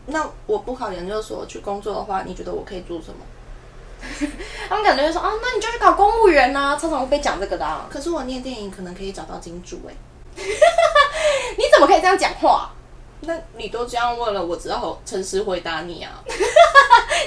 [0.08, 3.18] 那我不考研究所去工作的话，你觉得我可以做什么？
[4.70, 7.88] 他们感觉就说啊，那你就去考公务员呐、常常会被讲这个的、啊。
[7.92, 9.94] 可是我念电影可能可以找到金主哎、
[11.58, 12.72] 你怎么可以这样讲话？
[13.22, 16.24] 那你都这样问了，我只好诚实回答你啊。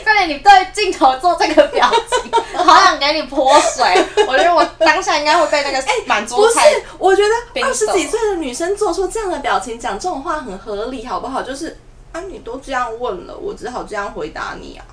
[0.03, 2.33] 快点，你对镜头做这个表情，
[2.65, 4.03] 好想给你泼水。
[4.27, 6.59] 我觉得我当下应该会被那个满不是。，
[6.97, 11.43] 我觉得二十几岁的女生做出这样的表情，讲这种话很合理，好不好？
[11.43, 11.79] 就是
[12.13, 14.85] 啊，你都这样问了，我只好这样回答你啊。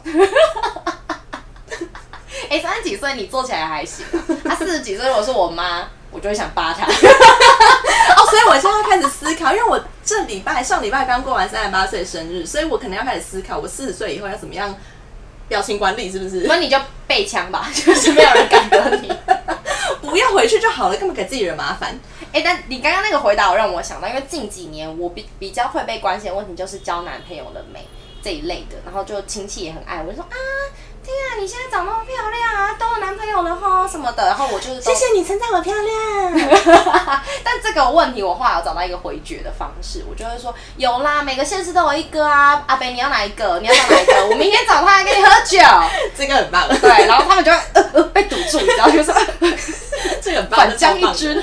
[2.49, 6.85] 哎、三十几岁你做起来还行、啊，他四十几岁如果是我妈，我就会想扒他。
[6.87, 14.75] 哦，所以我现在要开始思考，因为我这礼拜上礼拜刚过完三十八岁生日，所以我可能要开始思考，我四十岁以后要怎么样
[15.47, 16.45] 表情管理，是不是？
[16.47, 16.77] 那你就
[17.07, 19.11] 备枪吧， 就是没有人敢得你。
[20.01, 21.97] 不要回去就好了，干嘛给自己惹麻烦？
[22.31, 27.87] 哎、但你刚刚那个回答我让我想到，因为近几年我比比较会被关心的问题就是交男朋友了没
[28.23, 30.35] 这一类的，然后就亲戚也很爱我，就说啊，
[31.09, 36.33] 天啊，你现在长那么漂亮啊，都有男朋友了哈什么的，然后我就是都谢谢你称赞我漂亮。
[37.43, 43.59] 但这个问题我后来有找到一个回绝的方式，我就会说有啦，每个县市都有一个啊，阿北你要哪一个？
[43.59, 44.27] 你要找哪一个？
[44.29, 45.57] 我明天找他来跟你喝酒。
[46.15, 49.11] 这个很棒，对，然后他们就会呃呃被堵住，你知道，就是
[50.21, 51.33] 这个很棒，反将一军，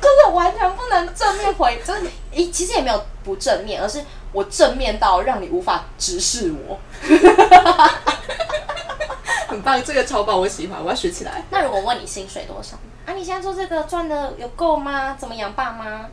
[0.00, 6.78] 就是完全不能正面回，就是诶，其实也没有不正面，而是我正面到让你无法直视我。
[9.48, 11.44] 很棒，这个超棒，我喜欢，我要学起来。
[11.50, 13.12] 那如果问你薪水多少啊？
[13.12, 15.14] 你现在做这个赚的有够吗？
[15.18, 16.08] 怎么养爸妈？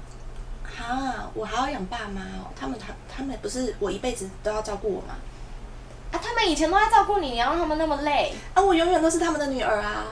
[0.82, 5.16] 啊，我还要养爸妈哦，他们他他们不是我一辈子都要照顾我吗？
[6.12, 8.34] 啊，他们以前都在照顾你，你要让他们那么累？
[8.54, 10.06] 啊，我永远都是他们的女儿啊。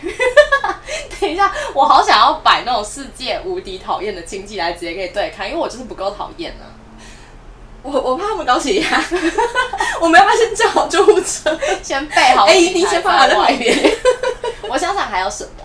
[1.20, 6.64] 等一下，我好想要摆那种世界无敌讨厌的亲戚来直接给你对看，因为我就是不够讨厌啊。
[7.82, 9.02] 我我怕他们高血压，
[10.00, 13.96] 我们要不要先叫好救护车先备好？AED 几台先放好在外旁边。
[14.68, 15.64] 我想想还有什么？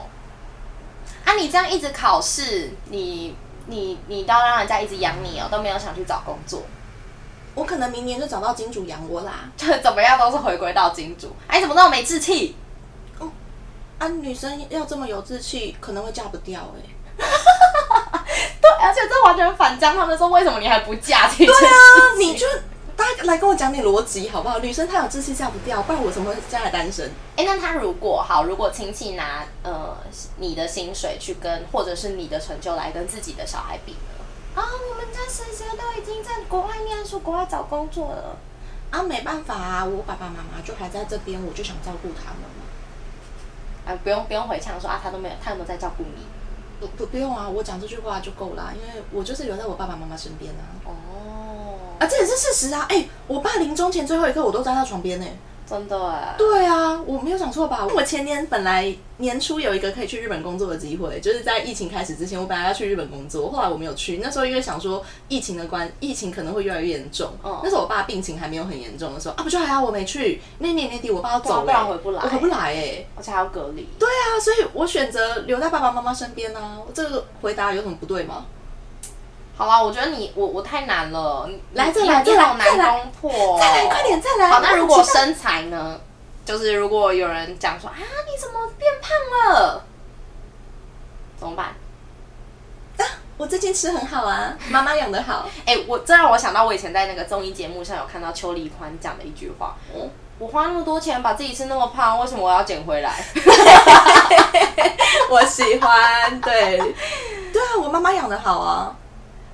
[1.25, 3.35] 啊，你这样一直考试，你
[3.67, 6.61] 你你都要让人家一直养你哦，都没有想去找工作，
[7.53, 9.49] 我可能明年就找到金主养我啦。
[9.57, 11.35] 就 怎么样都是回归到金主。
[11.47, 12.55] 哎，怎么那么没志气？
[13.19, 13.29] 哦
[13.97, 17.25] 啊，女生要这么有志气，可能会嫁不掉哎、
[18.65, 21.73] 对，而且这完全反将他们说为什么你还不嫁这件事对啊，
[22.17, 22.47] 你就
[22.95, 24.57] 大家来跟我讲点逻辑好不好？
[24.59, 27.11] 女生她有志气嫁不掉，不然我怎么会将来单身？
[27.35, 29.95] 哎、那他如果好，如果亲戚拿呃
[30.37, 34.61] 你的薪水去跟，或者是你的成就来跟自己的小孩比呢？
[34.61, 38.37] 啊，我们家谁谁都已经在国外念书，国外找工作了。
[38.91, 42.63] 啊，没办法啊，我爸爸妈妈就还在这边，我就想照顾他们嘛。
[43.85, 46.25] 啊，不用不用回呛说啊，他都没有，他有没有在照顾你？
[46.87, 50.63] 不不不用啊，我讲这句话就够了，因为我就是留在我爸爸妈妈身边啊。
[50.85, 52.85] 哦，啊，这也是事实啊！
[52.89, 55.25] 哎、我爸临终前最后一刻我都在他床边呢、
[55.67, 56.35] 真的哎。
[56.37, 57.87] 对啊，我没有讲错吧？
[57.95, 64.17] 我前年本来年初有一个可以去日本工作的机会，就是在疫情开始之前，我本来要去日本工作，后来我没有去。
[64.23, 67.31] 那时候因为想说疫情的关，疫情可能会越来越严重。
[67.43, 70.41] 嗯那时候我爸病情还没有很严重的时候啊，不就还好我没去。
[70.59, 73.87] 那年年底我爸要走、不然回不来我回不来哎、而且还要隔离。
[73.97, 76.79] 对啊，所以我选择留在爸爸妈妈身边啊。
[76.93, 78.45] 这个回答有什么不对吗？
[79.57, 84.49] 好啦，我觉得你我我太难了，你来你再来再来你好再来难攻破、再来，快点，再来。
[84.49, 85.99] 好，那如果身材呢？
[86.45, 89.11] 就是如果有人讲说啊，你怎么变胖
[89.55, 89.83] 了？
[91.39, 91.73] 怎么办？
[93.37, 95.45] 我最近吃很好啊，妈妈养的好。
[95.65, 103.11] 哎、我这让我想到我以前在那个综艺节目上有看到邱丽宽讲的一句话：嗯我花那么多钱把自己吃那么胖，为什么我要减回来？
[105.31, 106.77] 我喜欢，对，
[107.51, 108.95] 对啊，我妈妈养的好啊。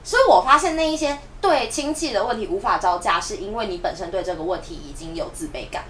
[0.03, 5.83] 所以我发现那一些对亲戚的问题无法招架，是因为你本身对这个问题已经有自卑感。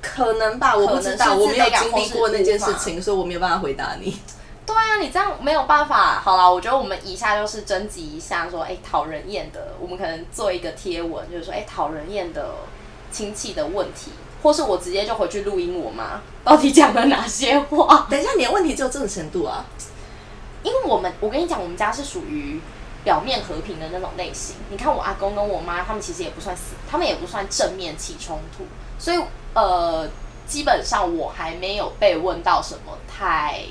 [0.00, 4.18] 可能吧，我不知道，我没有经历过那件事情，所以我没有办法回答你。
[4.64, 6.20] 对啊，你这样没有办法。
[6.20, 12.54] 好了，我觉得我们以下就是征集一下，说，哎、讨人厌的，我们可能做一个贴文，就是说，哎、讨人厌的
[13.10, 18.06] 亲戚的问题，或是我直接就回去录音我妈 到底讲了哪些话。
[18.08, 19.64] 等一下，你的问题只有这种程度啊？
[20.62, 22.60] 因为我们，我跟你讲，我们家是属于
[23.02, 24.56] 表面和平的那种类型。
[24.70, 28.64] 你看我阿公跟我妈，他们其实也不算死，他们也不算正面起冲突，
[28.98, 29.18] 所以
[29.54, 30.08] 呃，
[30.46, 33.62] 基本上我还没有被问到什么太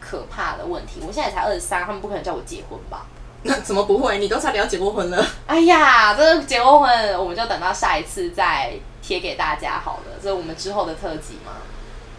[0.00, 1.00] 可怕的问题。
[1.06, 3.06] 我现在才二十三，他们不可能叫我结婚吧？
[3.42, 4.18] 那怎么不会？
[4.18, 5.26] 你都差点要结过婚了。
[5.46, 8.72] 哎呀，这个结过婚，我们就等到下一次再
[9.02, 11.52] 贴给大家好了，这是我们之后的特辑嘛。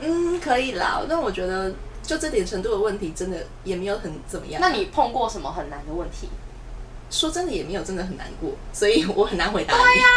[0.01, 1.01] 嗯，可以啦。
[1.09, 4.61] 但我觉得就这点程度的问题，真的也没有很怎么样。
[4.61, 6.29] 那你碰过什么很难的问题？
[7.15, 9.83] 说真的也没有真的很难过，所以我很难回答你。
[9.83, 10.07] 对呀、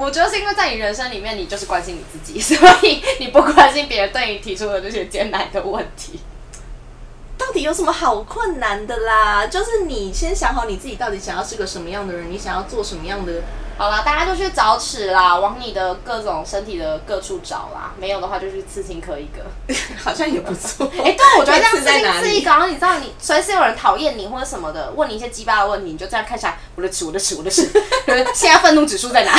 [0.00, 6.18] 我觉得是因为在你人生里面，你就是关心你自己，所以你不关心别人对你提出的这些艰难的问题。
[7.38, 9.46] 到底有什么好困难的啦？
[9.46, 13.42] 就是你先想好你自己到底想要是个什么样的人，你想要做什么样的。
[13.76, 17.92] 好啦，大家就去找尺啦，往你的各种身体的各处找啦。
[17.98, 19.74] 没有的话，就去刺青刻一个。
[20.02, 20.86] 好像也不错。
[21.02, 27.68] 哎、对，我觉得这样刺刺在哪里青刺一个，然后你知道你随时有人讨厌你或者什么的，问你一些鸡巴的问题，你就这样看起来，我的尺，我的尺，我的尺，
[28.34, 29.32] 现在愤怒指数在哪？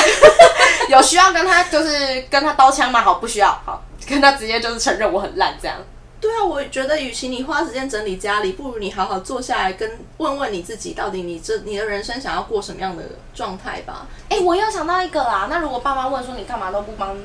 [0.89, 3.01] 有需要跟他就是跟他刀枪吗？
[3.01, 5.77] 好，不需要，好，跟他直接就是承认我很烂这样。
[6.23, 13.03] 对啊，我觉得与其你花时间整理家里，不如你好好坐下来跟问问你自己，到底你这你的人生想要过什么样的
[13.35, 14.07] 状态吧。
[14.29, 17.17] 哎、我又想到一个啦，那如果爸妈问说你干嘛都不帮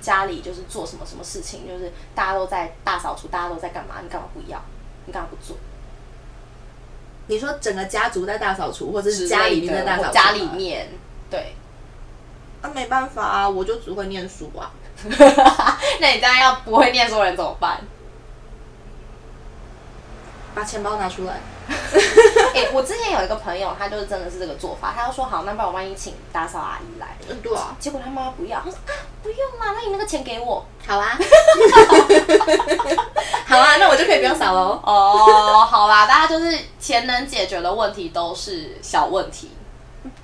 [0.00, 4.62] 家里就是做什么什么事情，就是大家都在大扫除，大家都在干嘛，你干嘛不要？
[5.06, 5.56] 你干嘛不做？
[7.26, 10.90] 你说整个家族在大扫除，或者是家里面在大扫除，家里面，
[11.28, 11.56] 对。
[12.62, 14.70] 啊，没办法啊，我就只会念书啊。
[16.00, 17.80] 那你这样要不会念书的人怎么办？
[20.54, 21.40] 把钱包拿出来。
[22.54, 28.92] 哎、 我之前有一个朋友，他就是真的是这个做法，他就说好，那不然我万一请打扫阿姨来，嗯，对啊，结果他妈不要，他说啊
[29.22, 30.64] 不用啦，那你那个钱给我。
[30.86, 31.16] 好啊，
[33.46, 34.80] 好啊，那我就可以不用扫喽。
[34.84, 39.50] 哦，好啦，大家就是钱能解决的问题都是小问题，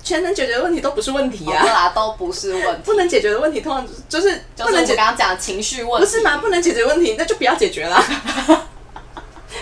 [0.03, 6.37] 全能解决的问题都不是问题好啊，啦，都不是问题，不能解决的问题通常就是就是我们不能解刚刚讲情绪问题，不是吗？
[6.37, 8.03] 不能解决问题，那就不要解决啦。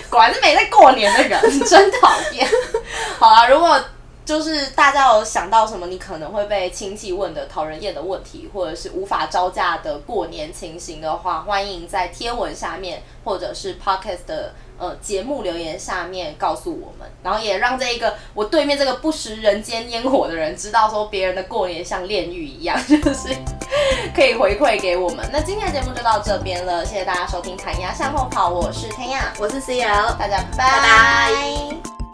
[0.10, 2.48] 果然是没在过年的人，真讨厌。
[3.18, 3.80] 好啦，如果
[4.26, 23.36] 就是大家有想到什么你可能会被亲戚问的讨人厌的问题，或者是无法招架的过年情形的话，欢迎在贴文下面或者是 Pocket 的呃节目留言下面告诉我们，然后也让这一个我对面这个不食人间烟火的人知道说别人的过年像炼狱一样，就是
[24.16, 25.30] 可以回馈给我们。
[25.32, 29.34] 那今天的节目就到这边了，谢谢大家收听《弹牙向后跑》，我是天亚。
[29.40, 32.09] 我是 CL，大家拜拜拜